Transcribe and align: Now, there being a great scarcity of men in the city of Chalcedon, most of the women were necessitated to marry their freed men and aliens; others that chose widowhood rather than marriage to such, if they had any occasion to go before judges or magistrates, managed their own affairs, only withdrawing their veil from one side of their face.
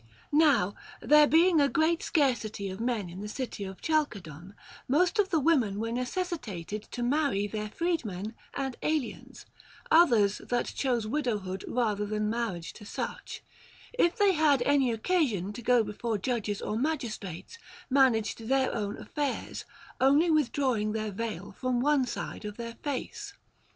Now, 0.33 0.73
there 0.99 1.27
being 1.27 1.61
a 1.61 1.69
great 1.69 2.01
scarcity 2.01 2.71
of 2.71 2.79
men 2.79 3.07
in 3.07 3.21
the 3.21 3.27
city 3.27 3.63
of 3.65 3.81
Chalcedon, 3.83 4.55
most 4.87 5.19
of 5.19 5.29
the 5.29 5.39
women 5.39 5.79
were 5.79 5.91
necessitated 5.91 6.81
to 6.89 7.03
marry 7.03 7.45
their 7.45 7.69
freed 7.69 8.03
men 8.03 8.33
and 8.55 8.75
aliens; 8.81 9.45
others 9.91 10.39
that 10.39 10.65
chose 10.73 11.05
widowhood 11.05 11.63
rather 11.67 12.07
than 12.07 12.31
marriage 12.31 12.73
to 12.73 12.83
such, 12.83 13.43
if 13.93 14.15
they 14.15 14.31
had 14.31 14.63
any 14.63 14.91
occasion 14.91 15.53
to 15.53 15.61
go 15.61 15.83
before 15.83 16.17
judges 16.17 16.63
or 16.63 16.79
magistrates, 16.79 17.59
managed 17.87 18.47
their 18.47 18.73
own 18.73 18.97
affairs, 18.97 19.65
only 19.99 20.31
withdrawing 20.31 20.93
their 20.93 21.11
veil 21.11 21.51
from 21.51 21.79
one 21.79 22.07
side 22.07 22.43
of 22.43 22.57
their 22.57 22.73
face. 22.81 23.35